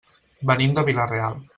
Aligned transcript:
Venim 0.51 0.73
de 0.79 0.87
Vila-real. 0.89 1.43